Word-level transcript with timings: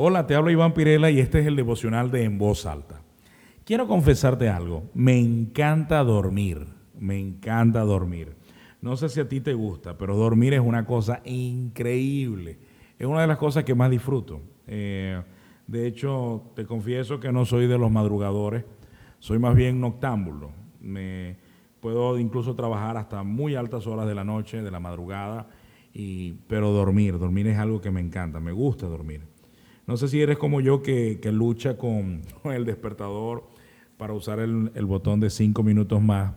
Hola, 0.00 0.28
te 0.28 0.36
hablo 0.36 0.52
Iván 0.52 0.74
Pirela 0.74 1.10
y 1.10 1.18
este 1.18 1.40
es 1.40 1.46
el 1.48 1.56
devocional 1.56 2.12
de 2.12 2.22
En 2.22 2.38
Voz 2.38 2.66
Alta. 2.66 3.02
Quiero 3.64 3.88
confesarte 3.88 4.48
algo, 4.48 4.88
me 4.94 5.18
encanta 5.18 6.04
dormir, 6.04 6.68
me 6.96 7.18
encanta 7.18 7.80
dormir. 7.80 8.36
No 8.80 8.96
sé 8.96 9.08
si 9.08 9.18
a 9.18 9.28
ti 9.28 9.40
te 9.40 9.54
gusta, 9.54 9.98
pero 9.98 10.14
dormir 10.14 10.54
es 10.54 10.60
una 10.60 10.86
cosa 10.86 11.20
increíble. 11.24 12.60
Es 12.96 13.08
una 13.08 13.22
de 13.22 13.26
las 13.26 13.38
cosas 13.38 13.64
que 13.64 13.74
más 13.74 13.90
disfruto. 13.90 14.40
Eh, 14.68 15.20
de 15.66 15.86
hecho, 15.88 16.52
te 16.54 16.64
confieso 16.64 17.18
que 17.18 17.32
no 17.32 17.44
soy 17.44 17.66
de 17.66 17.76
los 17.76 17.90
madrugadores, 17.90 18.64
soy 19.18 19.40
más 19.40 19.56
bien 19.56 19.80
noctámbulo. 19.80 20.52
Me, 20.78 21.38
puedo 21.80 22.20
incluso 22.20 22.54
trabajar 22.54 22.96
hasta 22.98 23.24
muy 23.24 23.56
altas 23.56 23.88
horas 23.88 24.06
de 24.06 24.14
la 24.14 24.22
noche, 24.22 24.62
de 24.62 24.70
la 24.70 24.78
madrugada, 24.78 25.48
y, 25.92 26.34
pero 26.46 26.70
dormir, 26.70 27.18
dormir 27.18 27.48
es 27.48 27.58
algo 27.58 27.80
que 27.80 27.90
me 27.90 28.00
encanta, 28.00 28.38
me 28.38 28.52
gusta 28.52 28.86
dormir. 28.86 29.27
No 29.88 29.96
sé 29.96 30.06
si 30.08 30.20
eres 30.20 30.36
como 30.36 30.60
yo 30.60 30.82
que, 30.82 31.18
lucha 31.32 31.78
con, 31.78 32.20
el 32.44 32.64
despertador 32.66 33.44
para 33.96 34.12
usar 34.12 34.38
el, 34.38 34.84
botón 34.84 35.18
de 35.18 35.30
cinco 35.30 35.62
minutos 35.64 36.00
más 36.00 36.34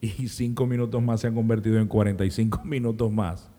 y 0.00 0.08
cinco 0.28 0.66
minutos 0.66 1.02
más 1.02 1.20
se 1.20 1.26
han 1.26 1.34
convertido 1.34 1.78
en 1.78 1.88
45 1.88 2.62
minutos 2.64 3.12
más. 3.12 3.50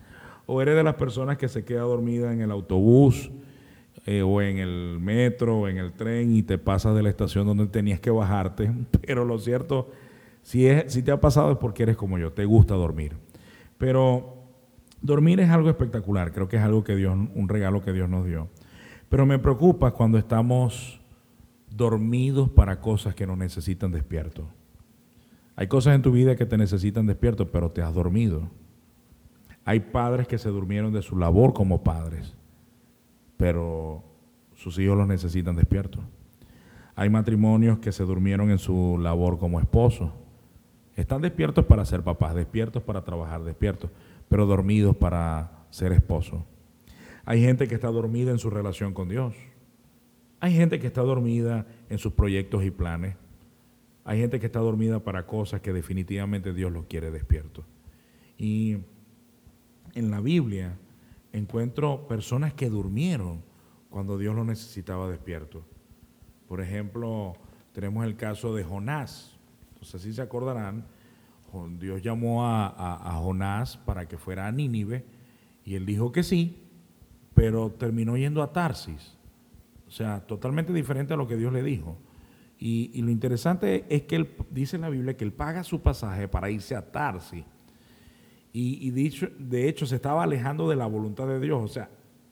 O 0.46 0.62
eres 0.62 0.76
de 0.76 0.84
las 0.84 0.96
personas 0.96 1.38
que 1.38 1.50
se 1.50 1.64
queda 1.66 1.82
dormida 1.82 2.34
en 2.34 2.42
el 2.42 2.52
autobús 2.52 3.32
eh, 4.06 4.22
o 4.22 4.42
en 4.42 4.58
el 4.58 4.98
metro 5.00 5.60
o 5.60 5.68
en 5.68 5.78
el 5.78 5.92
tren 5.92 6.34
y 6.36 6.44
te 6.44 6.58
pasas 6.58 6.96
de 6.96 7.04
la 7.04 7.10
estación 7.10 7.46
donde 7.46 7.68
tenías 7.68 8.00
que 8.00 8.12
bajarte. 8.12 8.72
Pero 9.06 9.26
lo 9.26 9.38
cierto, 9.40 9.92
si, 10.42 10.68
es, 10.68 10.92
si 10.92 11.04
te 11.04 11.12
ha 11.12 11.20
pasado 11.20 11.52
es 11.52 11.58
porque 11.58 11.84
eres 11.84 11.98
como 11.98 12.18
yo, 12.18 12.32
te 12.32 12.46
gusta 12.46 12.76
dormir. 12.76 13.18
Pero 13.78 14.38
dormir 15.02 15.42
es 15.42 15.50
algo 15.50 15.70
espectacular, 15.70 16.32
creo 16.32 16.48
que 16.48 16.56
es 16.56 16.64
algo 16.64 16.86
que 16.86 16.96
Dios, 16.96 17.14
un 17.14 17.50
regalo 17.50 17.82
que 17.82 17.92
Dios 17.92 18.10
nos 18.10 18.26
dio. 18.26 18.48
Pero 19.14 19.28
me 19.28 19.38
preocupa 19.38 19.92
cuando 19.92 20.18
estamos 20.18 21.00
dormidos 21.70 22.50
para 22.50 22.82
cosas 22.82 23.14
que 23.14 23.28
nos 23.28 23.38
necesitan 23.38 23.92
despiertos. 23.92 24.46
Hay 25.56 25.68
cosas 25.68 25.94
en 25.94 26.02
tu 26.02 26.12
vida 26.12 26.36
que 26.36 26.48
te 26.48 26.58
necesitan 26.58 27.06
despierto, 27.06 27.52
pero 27.52 27.70
te 27.70 27.84
has 27.84 27.94
dormido. 27.94 28.50
Hay 29.66 29.82
padres 29.82 30.28
que 30.28 30.40
se 30.40 30.50
durmieron 30.50 30.92
de 30.94 31.04
su 31.04 31.16
labor 31.16 31.54
como 31.54 31.84
padres, 31.84 32.36
pero 33.38 34.04
sus 34.56 34.80
hijos 34.80 34.98
los 34.98 35.08
necesitan 35.08 35.56
despiertos. 35.56 36.04
Hay 36.96 37.12
matrimonios 37.12 37.78
que 37.78 37.92
se 37.92 38.06
durmieron 38.06 38.50
en 38.50 38.58
su 38.58 38.98
labor 38.98 39.38
como 39.38 39.60
esposos. 39.60 40.10
Están 40.96 41.22
despiertos 41.22 41.66
para 41.66 41.86
ser 41.86 42.02
papás, 42.02 42.34
despiertos 42.34 42.82
para 42.82 43.04
trabajar, 43.04 43.44
despiertos, 43.44 43.92
pero 44.28 44.48
dormidos 44.48 44.96
para 44.96 45.68
ser 45.70 45.92
esposos. 45.92 46.42
Hay 47.26 47.42
gente 47.42 47.68
que 47.68 47.76
está 47.76 47.90
dormida 47.90 48.32
en 48.32 48.40
su 48.40 48.50
relación 48.50 48.94
con 48.94 49.10
Dios. 49.10 49.34
Hay 50.40 50.54
gente 50.54 50.80
que 50.80 50.88
está 50.88 51.02
dormida 51.02 51.66
en 51.90 51.98
sus 51.98 52.14
proyectos 52.14 52.64
y 52.66 52.72
planes. 52.72 53.16
Hay 54.04 54.20
gente 54.20 54.40
que 54.40 54.48
está 54.48 54.60
dormida 54.60 55.04
para 55.04 55.26
cosas 55.26 55.62
que 55.62 55.72
definitivamente 55.72 56.54
Dios 56.54 56.72
los 56.72 56.86
quiere 56.86 57.12
despiertos. 57.12 57.66
Y 58.38 58.78
en 59.94 60.12
la 60.12 60.20
Biblia 60.20 60.78
encuentro 61.32 62.08
personas 62.08 62.54
que 62.54 62.70
durmieron 62.70 63.42
cuando 63.90 64.18
Dios 64.18 64.36
los 64.36 64.46
necesitaba 64.46 65.10
despiertos. 65.10 65.64
Por 66.48 66.62
ejemplo, 66.62 67.36
tenemos 67.72 68.06
el 68.06 68.16
caso 68.18 68.54
de 68.54 68.64
Jonás. 68.64 69.38
Entonces, 69.74 70.02
si 70.02 70.14
se 70.14 70.22
acordarán, 70.22 70.86
Dios 71.80 72.02
llamó 72.02 72.46
a, 72.46 73.20
Jonás 73.22 73.78
para 73.78 74.08
que 74.08 74.18
fuera 74.18 74.48
a 74.48 74.52
Nínive 74.52 75.06
y 75.64 75.76
él 75.76 75.86
dijo 75.86 76.12
que 76.12 76.24
sí, 76.24 76.63
pero 77.34 77.70
terminó 77.72 78.18
yendo 78.18 78.42
a 78.42 78.52
Tarsis. 78.52 79.18
O 79.88 79.92
sea, 79.92 80.22
totalmente 80.22 80.74
diferente 80.74 81.14
a 81.14 81.18
lo 81.18 81.28
que 81.28 81.38
Dios 81.38 81.54
le 81.54 81.64
dijo. 81.64 81.98
Y, 82.60 83.02
lo 83.02 83.12
interesante 83.12 83.86
es 83.90 84.04
que 84.04 84.16
él 84.16 84.30
dice 84.50 84.78
en 84.78 84.84
la 84.84 84.90
Biblia 84.90 85.18
que 85.18 85.26
él 85.26 85.34
paga 85.34 85.64
su 85.64 85.82
pasaje 85.82 86.28
para 86.28 86.50
irse 86.50 86.76
a 86.76 86.92
Tarsi. 86.92 87.44
Y, 88.54 88.92
dicho, 88.92 89.28
de 89.38 89.68
hecho 89.68 89.86
se 89.86 89.96
estaba 89.96 90.24
alejando 90.24 90.70
de 90.70 90.76
la 90.76 90.86
voluntad 90.86 91.28
de 91.28 91.40
Dios. 91.40 91.62
O 91.62 91.68
sea, 91.68 91.90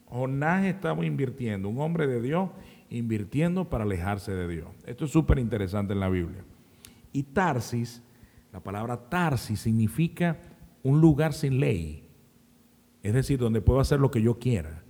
Jonás 0.07 0.65
estaba 0.65 1.05
invirtiendo, 1.05 1.67
un 1.67 1.81
hombre 1.81 2.07
de 2.07 2.21
Dios 2.21 2.49
invirtiendo 2.89 3.69
para 3.69 3.83
alejarse 3.83 4.31
de 4.31 4.47
Dios. 4.47 4.67
Esto 4.85 5.05
es 5.05 5.11
súper 5.11 5.39
interesante 5.39 5.93
en 5.93 5.99
la 5.99 6.09
Biblia. 6.09 6.43
Y 7.11 7.23
Tarsis, 7.23 8.03
la 8.53 8.61
palabra 8.61 9.09
Tarsis 9.09 9.59
significa 9.59 10.37
un 10.83 11.01
lugar 11.01 11.33
sin 11.33 11.59
ley. 11.59 12.05
Es 13.03 13.13
decir, 13.13 13.39
donde 13.39 13.61
puedo 13.61 13.79
hacer 13.79 13.99
lo 13.99 14.11
que 14.11 14.21
yo 14.21 14.37
quiera, 14.37 14.80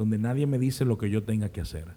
donde 0.00 0.16
nadie 0.16 0.46
me 0.46 0.58
dice 0.58 0.86
lo 0.86 0.96
que 0.96 1.10
yo 1.10 1.24
tenga 1.24 1.50
que 1.50 1.60
hacer. 1.60 1.88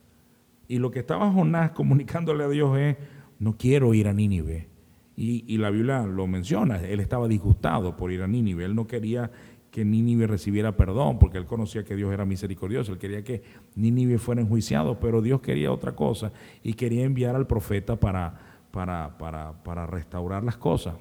Y 0.67 0.79
lo 0.79 0.91
que 0.91 0.99
estaba 0.99 1.31
Jonás 1.31 1.71
comunicándole 1.75 2.43
a 2.43 2.49
Dios 2.49 2.77
es, 2.77 2.97
no 3.39 3.55
quiero 3.57 3.93
ir 3.93 4.09
a 4.09 4.13
Nínive. 4.13 4.67
Y, 5.15 5.57
la 5.57 5.69
Biblia 5.69 6.01
lo 6.01 6.27
menciona, 6.27 6.81
él 6.81 6.99
estaba 6.99 7.29
disgustado 7.29 7.95
por 7.95 8.11
ir 8.11 8.21
a 8.21 8.27
Nínive, 8.27 8.65
él 8.65 8.75
no 8.75 8.87
quería 8.87 9.31
que 9.71 9.85
Nínive 9.85 10.27
recibiera 10.27 10.75
perdón, 10.75 11.17
porque 11.17 11.37
él 11.37 11.45
conocía 11.45 11.85
que 11.85 11.95
Dios 11.95 12.11
era 12.11 12.25
misericordioso, 12.25 12.91
él 12.91 12.97
quería 12.97 13.23
que 13.23 13.41
Nínive 13.75 14.17
fuera 14.17 14.41
enjuiciado, 14.41 14.99
pero 14.99 15.21
Dios 15.21 15.39
quería 15.39 15.71
otra 15.71 15.95
cosa 15.95 16.33
y 16.61 16.73
quería 16.73 17.05
enviar 17.05 17.37
al 17.37 17.47
profeta 17.47 17.97
para, 17.97 18.37
para, 18.71 19.17
para, 19.17 19.85
restaurar 19.85 20.43
las 20.43 20.57
cosas. 20.57 20.95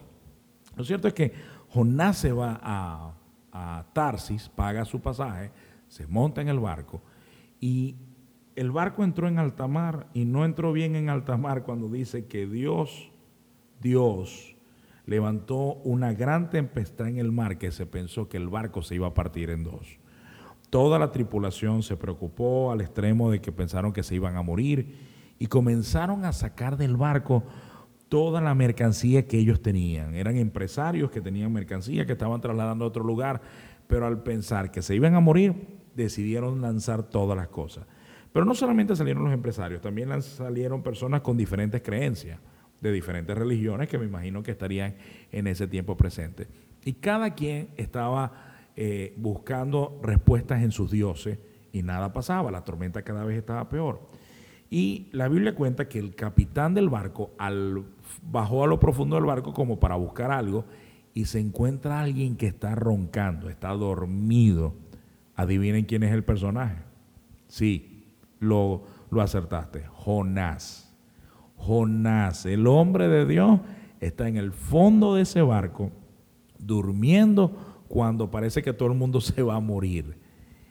Lo 0.77 0.85
cierto 0.85 1.09
es 1.09 1.15
que 1.15 1.33
Jonás 1.71 2.19
se 2.19 2.33
va 2.33 2.61
a, 2.63 3.15
a 3.51 3.87
Tarsis, 3.93 4.51
paga 4.51 4.85
su 4.85 5.01
pasaje, 5.01 5.51
se 5.93 6.07
monta 6.07 6.41
en 6.41 6.49
el 6.49 6.59
barco 6.59 7.03
y 7.61 7.97
el 8.57 8.71
barco 8.71 9.05
entró 9.05 9.29
en 9.29 9.39
alta 9.39 9.67
mar 9.67 10.09
y 10.15 10.25
no 10.25 10.47
entró 10.47 10.73
bien 10.73 10.97
en 10.97 11.11
alta 11.11 11.37
mar 11.37 11.65
cuando 11.65 11.91
dice 11.91 12.25
que 12.25 12.47
Dios, 12.47 13.11
Dios, 13.79 14.57
levantó 15.05 15.75
una 15.85 16.15
gran 16.15 16.49
tempestad 16.49 17.09
en 17.09 17.19
el 17.19 17.31
mar 17.31 17.59
que 17.59 17.73
se 17.73 17.85
pensó 17.85 18.31
que 18.31 18.39
el 18.39 18.49
barco 18.49 18.81
se 18.81 18.95
iba 18.95 19.09
a 19.09 19.15
partir 19.15 19.51
en 19.51 19.65
dos. 19.65 19.99
Toda 20.71 20.99
la 20.99 21.13
tripulación 21.13 21.83
se 21.83 21.99
preocupó 21.99 22.73
al 22.73 22.81
extremo 22.81 23.31
de 23.31 23.43
que 23.43 23.53
pensaron 23.53 23.93
que 23.93 24.03
se 24.03 24.15
iban 24.15 24.37
a 24.37 24.43
morir 24.43 24.97
y 25.39 25.47
comenzaron 25.49 26.25
a 26.25 26.33
sacar 26.33 26.79
del 26.79 26.97
barco 26.97 27.45
toda 28.09 28.41
la 28.41 28.55
mercancía 28.55 29.29
que 29.29 29.39
ellos 29.39 29.61
tenían. 29.61 30.15
Eran 30.15 30.39
empresarios 30.39 31.11
que 31.11 31.21
tenían 31.21 31.53
mercancía 31.53 32.07
que 32.07 32.13
estaban 32.13 32.41
trasladando 32.41 32.87
a 32.87 32.89
otro 32.89 33.05
lugar, 33.05 33.43
pero 33.87 34.07
al 34.07 34.23
pensar 34.23 34.71
que 34.71 34.81
se 34.81 34.95
iban 34.95 35.15
a 35.15 35.21
morir, 35.21 35.82
decidieron 35.95 36.61
lanzar 36.61 37.05
todas 37.05 37.37
las 37.37 37.49
cosas. 37.49 37.87
Pero 38.33 38.45
no 38.45 38.55
solamente 38.55 38.97
salieron 38.97 39.25
los 39.25 39.33
empresarios, 39.33 39.81
también 39.81 40.23
salieron 40.23 40.83
personas 40.83 41.21
con 41.21 41.37
diferentes 41.37 41.83
creencias, 41.83 42.41
de 42.81 42.91
diferentes 42.91 43.37
religiones 43.37 43.89
que 43.89 43.99
me 43.99 44.07
imagino 44.07 44.43
que 44.43 44.51
estarían 44.51 44.97
en 45.31 45.47
ese 45.47 45.69
tiempo 45.69 45.97
presente. 45.97 46.49
Y 46.85 46.95
cada 46.95 47.35
quien 47.35 47.69
estaba 47.77 48.33
eh, 48.75 49.15
buscando 49.17 50.01
respuestas 50.03 50.63
en 50.63 50.73
sus 50.73 50.91
dioses 50.91 51.39
y 51.73 51.83
nada 51.83 52.13
pasaba, 52.13 52.51
la 52.51 52.65
tormenta 52.65 53.03
cada 53.03 53.25
vez 53.25 53.39
estaba 53.39 53.69
peor. 53.69 54.01
Y 54.71 55.11
la 55.13 55.29
Biblia 55.29 55.55
cuenta 55.55 55.87
que 55.87 55.99
el 55.99 56.15
capitán 56.15 56.73
del 56.75 56.89
barco 56.89 57.31
bajó 58.23 58.65
a 58.65 58.67
lo 58.67 58.81
profundo 58.81 59.17
del 59.17 59.27
barco 59.27 59.53
como 59.53 59.79
para 59.79 59.97
buscar 59.97 60.31
algo 60.31 60.65
y 61.15 61.27
se 61.27 61.41
encuentra 61.41 62.01
alguien 62.01 62.37
que 62.37 62.47
está 62.47 62.75
roncando, 62.75 63.51
está 63.51 63.69
dormido. 63.69 64.75
Adivinen 65.43 65.85
quién 65.85 66.05
es 66.05 66.13
el 66.13 66.23
personaje. 66.23 66.77
Sí, 67.49 68.07
lo, 68.39 68.85
acertaste. 69.19 69.85
Jonás. 69.89 70.95
Jonás, 71.57 72.47
el 72.47 72.67
hombre 72.67 73.09
de 73.09 73.27
Dios, 73.27 73.61
está 74.01 74.29
en 74.29 74.37
el 74.37 74.53
fondo 74.53 75.15
de 75.15 75.23
ese 75.23 75.43
barco, 75.43 75.91
durmiendo 76.59 77.85
cuando 77.89 78.31
parece 78.31 78.63
que 78.63 78.73
todo 78.73 78.91
el 78.91 78.99
mundo 78.99 79.21
se 79.21 79.43
va 79.43 79.57
a 79.57 79.61
morir. 79.61 80.17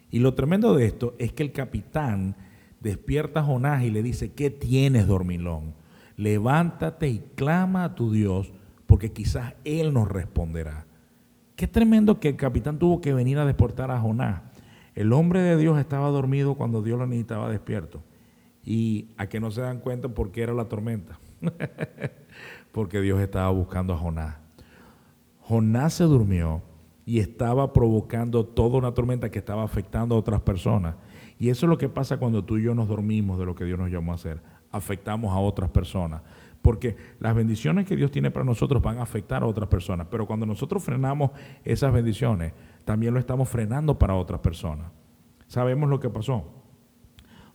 Y 0.09 0.19
lo 0.19 0.33
tremendo 0.33 0.73
de 0.73 0.85
esto 0.85 1.15
es 1.19 1.33
que 1.33 1.43
el 1.43 1.51
capitán 1.51 2.35
despierta 2.79 3.41
a 3.41 3.43
Jonás 3.43 3.83
y 3.83 3.91
le 3.91 4.01
dice, 4.01 4.31
¿qué 4.31 4.49
tienes, 4.49 5.05
dormilón? 5.05 5.73
Levántate 6.15 7.09
y 7.09 7.19
clama 7.35 7.83
a 7.83 7.95
tu 7.95 8.11
Dios, 8.11 8.53
porque 8.87 9.11
quizás 9.11 9.53
Él 9.65 9.93
nos 9.93 10.09
responderá. 10.09 10.85
Qué 11.55 11.67
tremendo 11.67 12.19
que 12.19 12.29
el 12.29 12.37
capitán 12.37 12.79
tuvo 12.79 13.01
que 13.01 13.13
venir 13.13 13.37
a 13.37 13.45
despertar 13.45 13.91
a 13.91 13.99
Jonás. 13.99 14.50
El 14.95 15.13
hombre 15.13 15.41
de 15.41 15.57
Dios 15.57 15.79
estaba 15.79 16.09
dormido 16.09 16.55
cuando 16.55 16.81
Dios 16.81 16.99
lo 16.99 17.07
necesitaba 17.07 17.49
despierto. 17.49 18.01
Y 18.63 19.09
a 19.17 19.27
que 19.27 19.39
no 19.39 19.51
se 19.51 19.61
dan 19.61 19.79
cuenta 19.79 20.09
por 20.09 20.31
qué 20.31 20.43
era 20.43 20.53
la 20.53 20.65
tormenta. 20.65 21.19
Porque 22.71 23.01
Dios 23.01 23.19
estaba 23.19 23.49
buscando 23.49 23.93
a 23.93 23.97
Jonás. 23.97 24.35
Jonás 25.39 25.93
se 25.93 26.03
durmió 26.03 26.61
y 27.05 27.19
estaba 27.19 27.73
provocando 27.73 28.45
toda 28.45 28.77
una 28.77 28.93
tormenta 28.93 29.29
que 29.31 29.39
estaba 29.39 29.63
afectando 29.63 30.15
a 30.15 30.19
otras 30.19 30.41
personas. 30.41 30.95
Y 31.39 31.49
eso 31.49 31.65
es 31.65 31.69
lo 31.69 31.77
que 31.77 31.89
pasa 31.89 32.17
cuando 32.17 32.43
tú 32.43 32.57
y 32.57 32.63
yo 32.63 32.75
nos 32.75 32.87
dormimos 32.87 33.39
de 33.39 33.45
lo 33.45 33.55
que 33.55 33.65
Dios 33.65 33.79
nos 33.79 33.89
llamó 33.89 34.11
a 34.11 34.15
hacer. 34.15 34.41
Afectamos 34.71 35.33
a 35.33 35.39
otras 35.39 35.69
personas. 35.71 36.21
Porque 36.61 36.95
las 37.19 37.33
bendiciones 37.33 37.87
que 37.87 37.95
Dios 37.95 38.11
tiene 38.11 38.29
para 38.29 38.45
nosotros 38.45 38.81
van 38.83 38.99
a 38.99 39.03
afectar 39.03 39.41
a 39.41 39.47
otras 39.47 39.67
personas. 39.67 40.07
Pero 40.11 40.27
cuando 40.27 40.45
nosotros 40.45 40.83
frenamos 40.83 41.31
esas 41.63 41.91
bendiciones, 41.91 42.53
también 42.85 43.13
lo 43.13 43.19
estamos 43.19 43.49
frenando 43.49 43.97
para 43.97 44.15
otras 44.15 44.41
personas. 44.41 44.91
Sabemos 45.47 45.89
lo 45.89 45.99
que 45.99 46.09
pasó. 46.09 46.45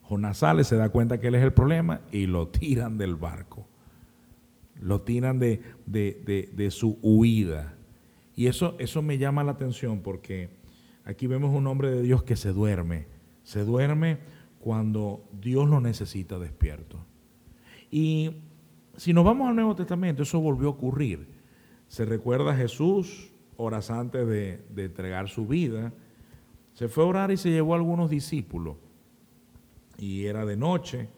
Jonás 0.02 0.38
sale, 0.38 0.64
se 0.64 0.76
da 0.76 0.90
cuenta 0.90 1.18
que 1.18 1.28
él 1.28 1.34
es 1.34 1.42
el 1.42 1.52
problema 1.52 2.02
y 2.12 2.26
lo 2.26 2.48
tiran 2.48 2.98
del 2.98 3.16
barco. 3.16 3.66
Lo 4.80 5.00
tiran 5.00 5.38
de, 5.38 5.62
de, 5.86 6.70
su 6.70 6.98
huida. 7.02 7.74
Y 8.34 8.46
eso, 8.46 8.76
eso 8.78 9.02
me 9.02 9.18
llama 9.18 9.42
la 9.42 9.52
atención 9.52 10.00
porque 10.00 10.50
aquí 11.04 11.26
vemos 11.26 11.54
un 11.54 11.66
hombre 11.66 11.90
de 11.90 12.02
Dios 12.02 12.22
que 12.22 12.36
se 12.36 12.52
duerme. 12.52 13.06
Se 13.42 13.64
duerme 13.64 14.18
cuando 14.60 15.24
Dios 15.32 15.68
lo 15.68 15.80
necesita 15.80 16.38
despierto. 16.38 16.98
Y 17.90 18.42
si 18.96 19.12
nos 19.12 19.24
vamos 19.24 19.48
al 19.48 19.56
Nuevo 19.56 19.74
Testamento, 19.74 20.22
eso 20.22 20.40
volvió 20.40 20.68
a 20.68 20.72
ocurrir. 20.72 21.28
Se 21.88 22.04
recuerda 22.04 22.52
a 22.52 22.56
Jesús, 22.56 23.32
horas 23.56 23.90
antes 23.90 24.26
de, 24.26 24.64
entregar 24.76 25.28
su 25.28 25.46
vida, 25.46 25.92
se 26.74 26.88
fue 26.88 27.04
a 27.04 27.06
orar 27.06 27.30
y 27.30 27.36
se 27.36 27.50
llevó 27.50 27.74
a 27.74 27.76
algunos 27.76 28.10
discípulos 28.10 28.76
y 29.98 30.26
era 30.26 30.44
de 30.44 30.56
noche. 30.56 31.08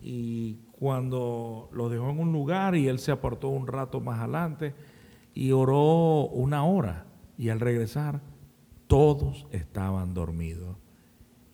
Y 0.00 0.58
cuando 0.72 1.70
lo 1.72 1.88
dejó 1.88 2.10
en 2.10 2.18
un 2.18 2.32
lugar 2.32 2.74
y 2.74 2.88
él 2.88 2.98
se 2.98 3.12
apartó 3.12 3.48
un 3.48 3.66
rato 3.66 4.00
más 4.00 4.18
adelante 4.18 4.74
y 5.34 5.52
oró 5.52 6.26
una 6.26 6.64
hora. 6.64 7.06
Y 7.38 7.48
al 7.48 7.60
regresar, 7.60 8.20
todos 8.86 9.46
estaban 9.50 10.12
dormidos. 10.12 10.76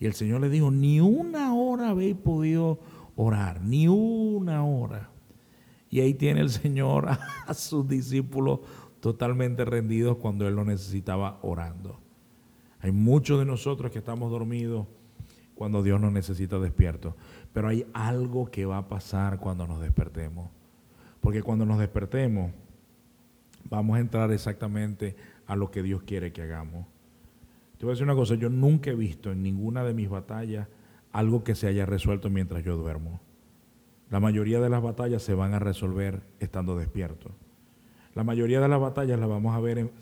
Y 0.00 0.06
el 0.06 0.15
Señor 0.15 0.41
le 0.41 0.49
dijo, 0.49 0.70
ni 0.70 1.00
una 1.00 1.55
hora 1.55 1.91
habéis 1.91 2.17
podido 2.17 2.81
orar, 3.17 3.62
ni 3.62 3.88
una 3.88 4.65
hora. 4.65 5.11
Y 5.91 6.00
ahí 6.00 6.15
tiene 6.15 6.41
el 6.41 6.50
Señor 6.50 7.09
a 7.47 7.55
sus 7.55 7.87
discípulos 7.87 8.61
totalmente 9.00 9.64
rendidos 9.64 10.16
cuando 10.16 10.46
Él 10.48 10.56
lo 10.56 10.64
necesitaba 10.64 11.38
orando. 11.42 12.00
Hay 12.80 12.92
muchos 12.92 13.38
de 13.38 13.44
nosotros 13.44 13.90
que 13.90 13.98
estamos 13.98 14.30
dormidos 14.30 14.86
cuando 15.54 15.82
Dios 15.82 16.00
nos 16.00 16.12
necesita 16.12 16.58
despiertos. 16.58 17.14
Pero 17.52 17.68
hay 17.68 17.86
algo 17.92 18.50
que 18.50 18.64
va 18.64 18.78
a 18.78 18.88
pasar 18.88 19.40
cuando 19.40 19.66
nos 19.66 19.80
despertemos. 19.80 20.48
Porque 21.20 21.42
cuando 21.42 21.66
nos 21.66 21.80
despertemos, 21.80 22.52
vamos 23.68 23.96
a 23.96 24.00
entrar 24.00 24.30
exactamente 24.30 25.16
a 25.46 25.56
lo 25.56 25.70
que 25.70 25.82
Dios 25.82 26.02
quiere 26.04 26.32
que 26.32 26.42
hagamos. 26.42 26.86
Te 27.76 27.84
voy 27.84 27.92
a 27.92 27.94
decir 27.94 28.04
una 28.04 28.14
cosa, 28.14 28.34
yo 28.36 28.48
nunca 28.50 28.90
he 28.90 28.94
visto 28.94 29.32
en 29.32 29.42
ninguna 29.42 29.82
de 29.84 29.94
mis 29.94 30.08
batallas 30.08 30.68
algo 31.12 31.42
que 31.42 31.54
se 31.54 31.66
haya 31.66 31.86
resuelto 31.86 32.30
mientras 32.30 32.64
yo 32.64 32.76
duermo. 32.76 33.20
La 34.10 34.20
mayoría 34.20 34.60
de 34.60 34.68
las 34.68 34.82
batallas 34.82 35.22
se 35.22 35.34
van 35.34 35.54
a 35.54 35.58
resolver 35.58 36.22
estando 36.38 36.78
despiertos. 36.78 37.32
La 38.19 38.25
mayoría 38.25 38.61
de 38.61 38.67
las 38.67 38.81
batallas 38.81 39.17
las 39.20 39.29
vamos 39.29 39.55
a 39.55 39.61
ver 39.61 39.79
en 39.79 39.93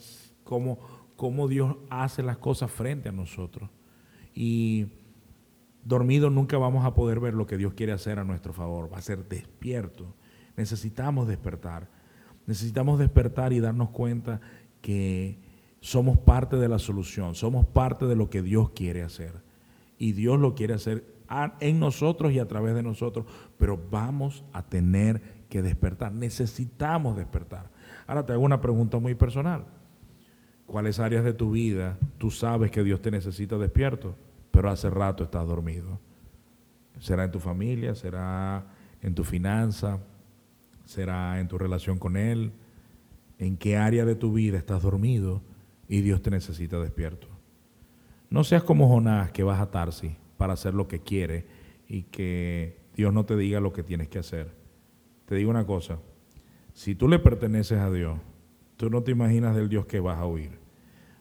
cómo, 0.43 0.79
cómo 1.17 1.49
Dios 1.49 1.77
hace 1.91 2.23
las 2.23 2.39
cosas 2.39 2.71
frente 2.71 3.11
a 3.11 3.13
nosotros. 3.13 3.69
Y 4.35 4.87
dormido 5.85 6.31
nunca 6.31 6.57
vamos 6.57 6.87
a 6.87 6.95
poder 6.95 7.21
ver 7.21 7.35
lo 7.35 7.47
que 7.47 7.59
Dios 7.59 7.75
quiere 7.75 7.93
hacer 7.93 8.19
a 8.19 8.25
nuestro 8.25 8.55
favor, 8.55 8.91
va 8.91 8.97
a 8.97 9.03
ser 9.03 9.29
despierto. 9.29 10.15
Necesitamos 10.57 11.29
despertar. 11.29 11.91
Necesitamos 12.47 12.99
despertar 12.99 13.53
y 13.53 13.61
darnos 13.61 13.91
cuenta 13.91 14.41
que 14.81 15.39
somos 15.81 16.17
parte 16.17 16.57
de 16.57 16.71
la 16.71 16.79
solución, 16.79 17.35
somos 17.35 17.67
parte 17.67 18.07
de 18.07 18.17
lo 18.17 18.31
que 18.31 18.41
Dios 18.41 18.71
quiere 18.71 19.03
hacer. 19.03 19.43
Y 19.99 20.13
Dios 20.13 20.41
lo 20.41 20.55
quiere 20.55 20.73
hacer 20.73 21.05
en 21.61 21.81
nosotros 21.81 22.33
y 22.33 22.39
a 22.39 22.49
través 22.49 22.75
de 22.75 22.83
nosotros, 22.83 23.27
pero 23.59 23.79
vamos 23.91 24.43
a 24.55 24.63
tener 24.63 25.36
que 25.49 25.63
despertar, 25.63 26.13
necesitamos 26.13 27.17
despertar. 27.17 27.71
Ahora 28.07 28.27
te 28.27 28.33
hago 28.33 28.43
una 28.43 28.61
pregunta 28.61 28.99
muy 28.99 29.15
personal. 29.15 29.65
¿Cuáles 30.67 30.99
áreas 30.99 31.25
de 31.25 31.33
tu 31.33 31.53
vida 31.53 31.99
tú 32.19 32.31
sabes 32.31 32.71
que 32.71 32.83
Dios 32.83 33.01
te 33.01 33.11
necesita 33.11 33.57
despierto? 33.57 34.17
pero 34.57 34.71
hace 34.71 34.89
rato 34.89 35.23
estás 35.23 35.47
dormido. 35.47 36.01
Será 36.99 37.25
en 37.25 37.31
tu 37.31 37.41
familia, 37.41 37.95
será 37.95 38.65
en 39.03 39.15
tu 39.15 39.23
finanza, 39.23 40.01
será 40.87 41.39
en 41.41 41.47
tu 41.47 41.59
relación 41.59 41.99
con 41.99 42.17
Él, 42.17 42.53
en 43.39 43.59
qué 43.59 43.77
área 43.77 44.07
de 44.07 44.15
tu 44.15 44.33
vida 44.33 44.57
estás 44.57 44.81
dormido 44.81 45.43
y 45.91 46.01
Dios 46.01 46.23
te 46.23 46.31
necesita 46.31 46.81
despierto. 46.81 47.29
No 48.31 48.45
seas 48.45 48.63
como 48.63 48.89
Jonás 48.89 49.31
que 49.31 49.43
vas 49.43 49.61
a 49.61 49.71
Tarsi 49.71 50.17
para 50.39 50.55
hacer 50.55 50.73
lo 50.73 50.89
que 50.89 51.01
quiere 51.01 51.45
y 51.87 52.05
que 52.05 52.79
Dios 52.97 53.13
no 53.13 53.27
te 53.27 53.37
diga 53.37 53.61
lo 53.61 53.75
que 53.75 53.83
tienes 53.83 54.09
que 54.09 54.21
hacer. 54.21 54.55
Te 55.27 55.35
digo 55.35 55.51
una 55.51 55.67
cosa, 55.67 55.99
si 56.73 56.95
tú 56.95 57.09
le 57.09 57.19
perteneces 57.19 57.79
a 57.79 57.91
Dios, 57.91 58.19
tú 58.77 58.91
no 58.91 59.03
te 59.03 59.11
imaginas 59.11 59.57
del 59.57 59.69
Dios 59.69 59.87
que 59.87 60.01
vas 60.01 60.19
a 60.19 60.25
oír, 60.25 60.53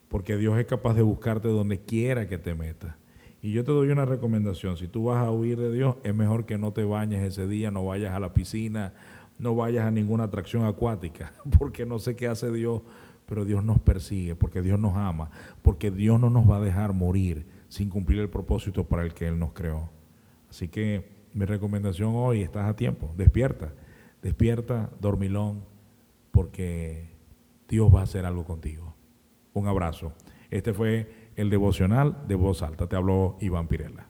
porque 0.10 0.38
Dios 0.38 0.58
es 0.60 0.66
capaz 0.66 0.94
de 0.94 1.02
buscarte 1.02 1.48
donde 1.48 1.82
quiera 1.82 2.28
que 2.28 2.38
te 2.38 2.54
metas. 2.54 2.96
Y 3.42 3.52
yo 3.52 3.64
te 3.64 3.72
doy 3.72 3.90
una 3.90 4.06
recomendación, 4.06 4.78
si 4.78 4.88
tú 4.88 5.06
vas 5.06 5.26
a 5.26 5.32
huir 5.32 5.60
de 5.60 5.72
Dios, 5.72 5.98
es 6.04 6.16
mejor 6.16 6.46
que 6.46 6.58
no 6.58 6.72
te 6.72 6.84
bañes 6.84 7.24
ese 7.24 7.48
día, 7.48 7.72
no 7.72 7.86
vayas 7.86 8.14
a 8.14 8.20
la 8.20 8.34
piscina, 8.34 8.94
no 9.40 9.56
vayas 9.56 9.86
a 9.86 9.92
ninguna 9.92 10.26
atracción 10.26 10.66
acuática, 10.66 11.34
porque 11.58 11.86
no 11.86 12.00
sé 12.00 12.16
qué 12.16 12.28
hace 12.28 12.52
Dios, 12.52 12.82
pero 13.26 13.44
Dios 13.44 13.64
nos 13.64 13.80
persigue, 13.80 14.36
porque 14.36 14.62
Dios 14.62 14.80
nos 14.80 14.96
ama, 14.96 15.32
porque 15.64 15.90
Dios 15.90 16.20
no 16.20 16.30
nos 16.30 16.50
va 16.50 16.58
a 16.58 16.62
dejar 16.62 16.94
morir 16.94 17.46
sin 17.70 17.90
cumplir 17.90 18.20
el 18.20 18.30
propósito 18.30 18.84
para 18.84 19.04
el 19.04 19.14
que 19.14 19.28
Él 19.28 19.40
nos 19.40 19.54
creó. 19.54 19.90
Así 20.50 20.68
que 20.68 21.10
mi 21.34 21.46
recomendación 21.46 22.14
hoy, 22.16 22.42
estás 22.42 22.70
a 22.70 22.76
tiempo, 22.76 23.14
despierta, 23.18 23.74
despierta, 24.26 24.90
dormilón, 25.00 25.64
porque 26.32 27.12
Dios 27.70 27.94
va 27.94 28.00
a 28.00 28.04
hacer 28.06 28.26
algo 28.26 28.44
contigo. 28.44 28.96
Un 29.54 29.68
abrazo. 29.68 30.14
Este 30.50 30.74
fue 30.74 31.30
el 31.36 31.52
devocional 31.52 32.24
de 32.28 32.34
voz 32.34 32.64
alta. 32.64 32.88
Te 32.88 32.96
habló 32.96 33.38
Iván 33.40 33.68
Pirela. 33.68 34.08